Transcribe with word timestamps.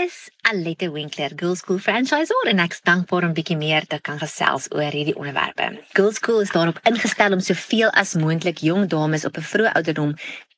is 0.00 0.30
Alette 0.48 0.88
Winkler, 0.92 1.32
Girls 1.36 1.58
School 1.58 1.78
franchisor 1.84 2.48
en 2.48 2.60
ek's 2.64 2.80
dankbaar 2.88 3.26
om 3.26 3.32
bietjie 3.36 3.56
meer 3.60 3.84
te 3.90 3.98
kan 4.06 4.20
gesels 4.20 4.68
oor 4.72 4.94
hierdie 4.96 5.16
onderwerpe. 5.18 5.66
Girls 5.98 6.20
School 6.22 6.40
is 6.44 6.52
daarop 6.54 6.78
ingestel 6.88 7.36
om 7.36 7.42
soveel 7.44 7.90
as 8.02 8.14
moontlik 8.22 8.62
jong 8.64 8.86
dames 8.94 9.26
op 9.28 9.36
'n 9.36 9.48
vroeë 9.50 9.74
ouderdom 9.80 10.14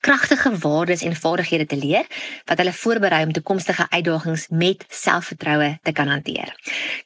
kragtige 0.07 0.53
waardes 0.59 1.03
en 1.03 1.17
vaardighede 1.17 1.67
te 1.67 1.77
leer 1.77 2.07
wat 2.45 2.59
hulle 2.59 2.73
voorberei 2.83 3.25
om 3.25 3.33
toekomstige 3.33 3.87
uitdagings 3.91 4.47
met 4.49 4.87
selfvertroue 4.89 5.79
te 5.82 5.93
kan 5.93 6.09
hanteer. 6.09 6.54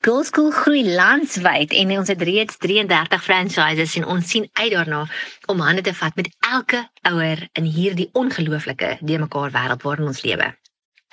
Girls 0.00 0.26
School 0.26 0.50
groei 0.50 0.84
landwyd 0.94 1.72
en 1.72 1.96
ons 1.98 2.08
het 2.08 2.22
reeds 2.22 2.56
33 2.56 3.24
franchises 3.24 3.96
en 3.96 4.06
ons 4.06 4.28
sien 4.28 4.48
uit 4.52 4.72
daarna 4.72 5.06
om 5.46 5.60
hande 5.60 5.82
te 5.82 5.94
vat 5.94 6.16
met 6.16 6.28
elke 6.52 6.84
ouer 7.02 7.48
in 7.52 7.64
hierdie 7.64 8.10
ongelooflike 8.12 8.96
de 9.00 9.18
mekaar 9.18 9.50
wêreld 9.50 9.82
waarin 9.82 10.12
ons 10.12 10.22
lewe. 10.22 10.52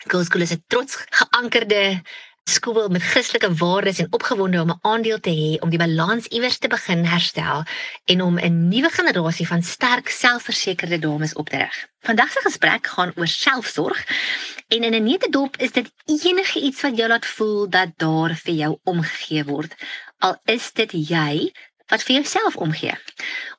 Girls 0.07 0.25
School 0.25 0.41
is 0.41 0.51
'n 0.51 0.63
trots 0.67 0.95
geankerde 1.09 2.01
skool 2.43 2.89
met 2.89 3.03
Christelike 3.03 3.53
waardes 3.55 3.99
en 3.99 4.11
opgewonde 4.11 4.61
om 4.61 4.69
'n 4.69 4.79
aandeel 4.81 5.19
te 5.19 5.29
hê 5.29 5.61
om 5.63 5.69
die 5.69 5.79
balans 5.79 6.25
iewers 6.27 6.57
te 6.57 6.67
begin 6.67 7.05
herstel 7.05 7.63
en 8.05 8.21
om 8.21 8.39
'n 8.39 8.67
nuwe 8.67 8.89
generasie 8.89 9.47
van 9.47 9.63
sterk 9.63 10.09
selfversekerde 10.09 10.99
dames 10.99 11.33
op 11.33 11.49
te 11.49 11.57
rig. 11.57 11.87
Vandag 11.99 12.31
se 12.31 12.39
gesprek 12.39 12.87
gaan 12.87 13.13
oor 13.15 13.27
selfsorg 13.27 14.05
en 14.67 14.83
in 14.83 14.93
'n 14.93 15.03
neutedop 15.03 15.57
is 15.57 15.71
dit 15.71 15.91
enige 16.05 16.59
iets 16.59 16.81
wat 16.81 16.97
jou 16.97 17.07
laat 17.07 17.25
voel 17.25 17.69
dat 17.69 17.89
daar 17.97 18.35
vir 18.35 18.53
jou 18.53 18.77
omgegee 18.83 19.43
word. 19.43 19.75
Al 20.17 20.39
is 20.43 20.71
dit 20.71 20.91
jy 20.91 21.51
wat 21.91 22.03
vir 22.03 22.15
jouself 22.15 22.55
omgee. 22.55 22.93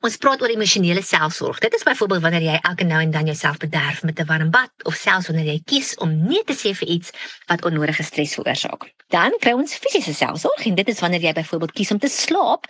Ons 0.05 0.17
praat 0.17 0.41
oor 0.41 0.49
emosionele 0.49 1.01
selfsorg. 1.05 1.59
Dit 1.63 1.73
is 1.77 1.83
byvoorbeeld 1.83 2.21
wanneer 2.21 2.45
jy 2.45 2.57
elke 2.61 2.83
nou 2.83 3.01
en 3.01 3.11
dan 3.11 3.29
jouself 3.29 3.57
bederf 3.61 4.03
met 4.03 4.19
'n 4.19 4.25
warm 4.25 4.49
bad 4.49 4.71
of 4.83 4.95
selfs 4.95 5.27
wanneer 5.27 5.45
jy 5.45 5.61
kies 5.65 5.95
om 5.95 6.27
nee 6.27 6.43
te 6.43 6.53
sê 6.53 6.73
vir 6.75 6.87
iets 6.87 7.11
wat 7.47 7.65
onnodige 7.65 8.03
stres 8.03 8.33
veroorsaak. 8.33 8.91
Dan 9.07 9.31
kry 9.39 9.51
ons 9.51 9.75
fisiese 9.75 10.13
selfsorg 10.13 10.65
en 10.65 10.75
dit 10.75 10.87
is 10.87 10.99
wanneer 10.99 11.21
jy 11.21 11.33
byvoorbeeld 11.33 11.71
kies 11.71 11.91
om 11.91 11.99
te 11.99 12.07
slaap 12.07 12.65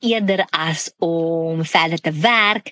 eerder 0.00 0.46
as 0.50 0.90
om 0.98 1.64
verder 1.64 1.98
te 1.98 2.12
werk 2.12 2.70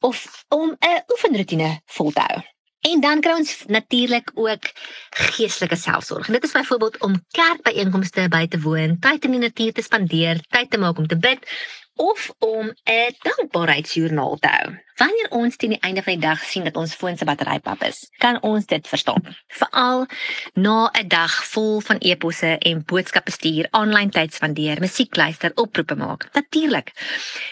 of 0.00 0.44
om 0.48 0.76
'n 0.80 1.02
oefenroetine 1.08 1.80
vol 1.86 2.10
te 2.10 2.20
hou. 2.20 2.42
En 2.88 3.00
dan 3.00 3.20
kry 3.20 3.34
ons 3.36 3.50
natuurlik 3.66 4.30
ook 4.34 4.70
geestelike 5.10 5.76
selfsorg. 5.76 6.26
En 6.26 6.32
dit 6.32 6.44
is 6.44 6.52
byvoorbeeld 6.52 7.00
om 7.04 7.20
kerkbyeenkomste 7.36 8.28
by 8.32 8.46
te 8.48 8.60
woon, 8.60 8.96
tyd 8.98 9.24
in 9.24 9.36
die 9.36 9.42
natuur 9.42 9.72
te 9.76 9.84
spandeer, 9.84 10.40
tyd 10.48 10.70
te 10.70 10.80
maak 10.80 10.98
om 10.98 11.06
te 11.06 11.18
bid 11.18 11.44
of 11.98 12.30
om 12.38 12.72
'n 12.84 13.14
dankbaarheidsjoernaal 13.26 14.36
te 14.38 14.48
hou. 14.48 14.68
Wanneer 14.96 15.30
ons 15.30 15.56
teen 15.56 15.70
die 15.70 15.80
einde 15.80 16.02
van 16.02 16.12
die 16.12 16.28
dag 16.28 16.44
sien 16.44 16.64
dat 16.64 16.76
ons 16.76 16.94
foon 16.94 17.16
se 17.16 17.24
battery 17.24 17.58
pap 17.58 17.82
is, 17.82 18.10
kan 18.18 18.42
ons 18.42 18.66
dit 18.66 18.88
verstaan. 18.88 19.36
Veral 19.46 20.06
na 20.54 20.90
'n 20.92 21.08
dag 21.08 21.44
vol 21.44 21.80
van 21.80 21.98
e-posse 21.98 22.58
en 22.58 22.84
boodskappe 22.84 23.30
stuur, 23.30 23.68
aanlyn 23.70 24.10
tyd 24.10 24.34
spandeer, 24.34 24.80
musiek 24.80 25.16
luister, 25.16 25.52
oproepe 25.54 25.94
maak. 25.94 26.28
Natuurlik. 26.32 26.92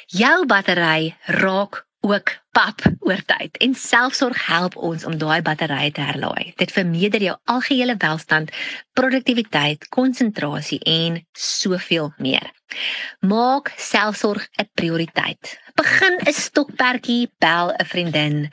Jou 0.07 0.47
battery 0.47 1.17
raak 1.25 1.87
ook 2.01 2.33
pap 2.51 2.83
oor 3.01 3.21
tyd 3.27 3.57
en 3.65 3.75
selfsorg 3.75 4.39
help 4.47 4.77
ons 4.77 5.05
om 5.05 5.17
daai 5.19 5.43
batterye 5.43 5.91
te 5.93 6.05
herlaai. 6.05 6.53
Dit 6.61 6.73
vermeerder 6.73 7.23
jou 7.23 7.37
algehele 7.45 7.97
welstand, 7.99 8.53
produktiwiteit, 8.99 9.89
konsentrasie 9.89 10.79
en 10.81 11.21
soveel 11.33 12.13
meer. 12.19 12.51
Maak 13.21 13.73
selfsorg 13.77 14.49
'n 14.59 14.69
prioriteit. 14.75 15.59
Begin 15.75 16.19
'n 16.27 16.33
stokperdjie, 16.33 17.33
bel 17.39 17.73
'n 17.73 17.85
vriendin, 17.85 18.51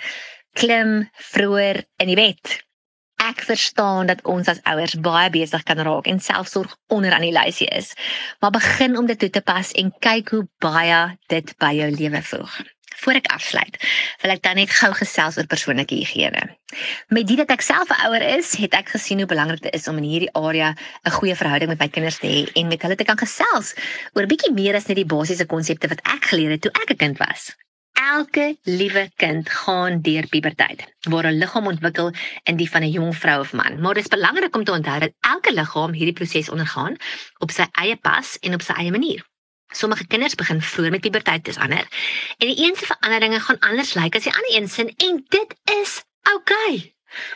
klim 0.54 1.10
vroeër 1.14 1.84
in 1.98 2.08
die 2.08 2.16
bed. 2.16 2.64
Ek 3.24 3.42
verstaan 3.42 4.06
dat 4.06 4.24
ons 4.28 4.48
as 4.48 4.60
ouers 4.64 4.96
baie 5.00 5.30
besig 5.30 5.64
kan 5.64 5.80
raak 5.80 6.08
en 6.08 6.20
selfsorg 6.20 6.76
onder 6.88 7.14
aan 7.14 7.22
die 7.22 7.32
lysie 7.32 7.68
is. 7.68 7.94
Maar 8.40 8.52
begin 8.52 8.98
om 8.98 9.06
dit 9.06 9.20
toe 9.20 9.30
te 9.30 9.42
pas 9.42 9.72
en 9.72 9.94
kyk 10.00 10.30
hoe 10.30 10.48
baie 10.60 11.18
dit 11.28 11.58
by 11.58 11.72
jou 11.78 11.92
lewe 11.92 12.22
voeg. 12.22 12.58
Voor 13.02 13.14
ek 13.14 13.32
afsluit, 13.34 13.78
wil 14.22 14.32
ek 14.32 14.42
dan 14.42 14.56
net 14.56 14.70
gou 14.70 14.92
gesels 14.94 15.38
oor 15.38 15.48
persoonlike 15.50 15.96
higiëne. 15.96 16.44
Met 17.08 17.28
dit 17.28 17.38
dat 17.38 17.52
ek 17.52 17.62
self 17.62 17.90
'n 17.90 18.06
ouer 18.08 18.24
is, 18.38 18.56
het 18.56 18.74
ek 18.74 18.94
gesien 18.96 19.18
hoe 19.18 19.28
belangrik 19.28 19.62
dit 19.62 19.74
is 19.74 19.88
om 19.88 19.98
in 19.98 20.10
hierdie 20.10 20.34
area 20.34 20.76
'n 21.06 21.12
goeie 21.18 21.36
verhouding 21.36 21.70
met 21.70 21.80
my 21.80 21.90
kinders 21.90 22.20
te 22.20 22.28
hê 22.28 22.46
en 22.54 22.68
met 22.68 22.82
hulle 22.82 22.96
te 22.96 23.04
kan 23.04 23.18
gesels 23.18 23.74
oor 24.14 24.26
bietjie 24.28 24.54
meer 24.54 24.76
as 24.76 24.88
net 24.88 24.98
die 24.98 25.12
basiese 25.16 25.46
konsepte 25.46 25.88
wat 25.88 26.02
ek 26.16 26.26
geleer 26.32 26.52
het 26.52 26.62
toe 26.62 26.72
ek 26.82 26.92
'n 26.92 26.98
kind 26.98 27.18
was. 27.18 27.54
Elke 27.94 28.58
liewe 28.64 29.10
kind 29.16 29.50
gaan 29.50 30.02
deur 30.02 30.28
puberteit 30.28 30.82
waar 31.10 31.28
'n 31.28 31.38
liggaam 31.38 31.68
ontwikkel 31.68 32.12
in 32.44 32.58
die 32.58 32.70
van 32.70 32.84
'n 32.84 32.92
jong 32.92 33.14
vrou 33.16 33.40
of 33.40 33.54
man. 33.54 33.82
Maar 33.82 33.94
dit 33.94 34.04
is 34.04 34.16
belangrik 34.18 34.56
om 34.56 34.64
te 34.64 34.72
onthou 34.72 35.00
dat 35.00 35.14
elke 35.20 35.54
liggaam 35.54 35.94
hierdie 35.94 36.14
proses 36.14 36.50
ondergaan 36.50 36.96
op 37.40 37.52
sy 37.52 37.66
eie 37.72 37.96
pas 37.96 38.38
en 38.40 38.54
op 38.54 38.62
sy 38.62 38.74
eie 38.74 38.92
manier. 38.92 39.33
Sommige 39.74 40.08
kinders 40.08 40.36
begin 40.40 40.62
vroeër 40.62 40.96
met 40.96 41.06
puberteit 41.06 41.48
as 41.50 41.58
ander. 41.58 41.86
En 42.38 42.48
die 42.48 42.58
een 42.66 42.76
se 42.80 42.86
veranderinge 42.86 43.40
gaan 43.40 43.60
anders 43.60 43.94
lyk 44.00 44.16
as 44.16 44.28
die 44.30 44.34
ander 44.34 44.56
een 44.56 44.70
se 44.70 44.90
en 45.08 45.24
dit 45.30 45.56
is 45.82 46.02
oukei. 46.34 46.76
Okay. 46.78 46.94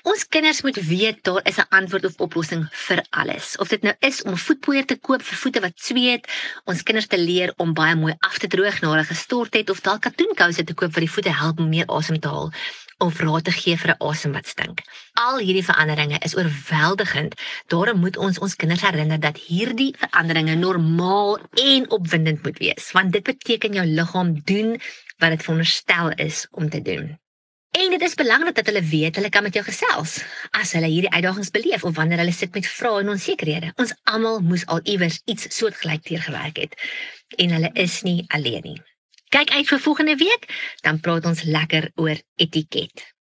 Ons 0.10 0.24
kinders 0.34 0.62
moet 0.66 0.78
weet 0.90 1.20
daar 1.28 1.44
is 1.50 1.58
'n 1.62 1.70
antwoord 1.80 2.06
of 2.06 2.20
oplossing 2.26 2.64
vir 2.72 3.06
alles. 3.10 3.58
Of 3.58 3.68
dit 3.68 3.82
nou 3.82 3.96
is 4.00 4.22
om 4.24 4.38
voetpoeier 4.38 4.86
te 4.86 4.98
koop 4.98 5.22
vir 5.22 5.38
voete 5.38 5.60
wat 5.60 5.76
sweet, 5.76 6.28
ons 6.66 6.84
kinders 6.84 7.08
te 7.08 7.20
leer 7.20 7.54
om 7.58 7.74
baie 7.74 7.96
mooi 7.96 8.16
af 8.20 8.38
te 8.38 8.48
droog 8.48 8.82
na 8.82 8.90
hulle 8.90 9.04
gestort 9.04 9.54
het 9.54 9.70
of 9.70 9.82
dalk 9.82 10.02
katoenkouse 10.02 10.64
te 10.64 10.74
koop 10.74 10.94
wat 10.94 11.06
die 11.06 11.14
voete 11.16 11.34
help 11.34 11.60
om 11.60 11.70
meer 11.70 11.88
asem 11.88 12.20
te 12.20 12.28
haal 12.28 12.52
of 12.98 13.20
raad 13.20 13.44
te 13.44 13.52
gee 13.52 13.78
vir 13.78 13.92
'n 13.94 14.02
asem 14.10 14.32
wat 14.38 14.48
stink. 14.48 14.82
Al 15.14 15.38
hierdie 15.38 15.66
veranderinge 15.70 16.18
is 16.28 16.36
oorweldigend. 16.36 17.36
Daarom 17.68 18.00
moet 18.00 18.18
ons 18.18 18.40
ons 18.40 18.56
kinders 18.56 18.82
herinner 18.82 19.20
dat 19.20 19.38
hierdie 19.38 19.94
veranderinge 19.98 20.56
normaal 20.56 21.40
en 21.54 21.90
opwindend 21.90 22.44
moet 22.44 22.58
wees, 22.58 22.92
want 22.92 23.12
dit 23.12 23.24
beteken 23.24 23.74
jou 23.74 23.86
liggaam 23.86 24.42
doen 24.44 24.82
wat 25.18 25.30
dit 25.30 25.44
veronderstel 25.44 26.12
is 26.12 26.48
om 26.52 26.70
te 26.70 26.82
doen. 26.82 27.18
En 27.72 27.90
dit 27.90 28.02
is 28.02 28.16
belangrik 28.16 28.56
dat 28.56 28.66
hulle 28.66 28.82
weet 28.82 29.16
hulle 29.16 29.30
kan 29.30 29.44
met 29.44 29.54
jou 29.54 29.66
gesels 29.66 30.18
as 30.52 30.72
hulle 30.74 30.90
hierdie 30.90 31.12
uitdagings 31.14 31.52
beleef 31.52 31.84
of 31.84 31.96
wanneer 31.96 32.24
hulle 32.24 32.34
sit 32.34 32.54
met 32.54 32.68
vrae 32.68 33.02
en 33.04 33.10
onsekerhede. 33.14 33.74
Ons 33.76 33.94
almal 34.04 34.40
moes 34.42 34.66
al 34.66 34.80
iewers 34.84 35.22
iets 35.26 35.50
soortgelyk 35.58 36.02
teergewerk 36.08 36.58
het 36.64 36.78
en 37.38 37.54
hulle 37.58 37.70
is 37.74 38.02
nie 38.08 38.24
alleen 38.28 38.64
nie. 38.64 38.80
Kyk 39.38 39.52
uit 39.54 39.68
vir 39.70 39.80
volgende 39.80 40.16
week, 40.16 40.46
dan 40.82 40.98
praat 41.00 41.26
ons 41.30 41.44
lekker 41.46 41.92
oor 42.02 42.18
etiket. 42.42 43.14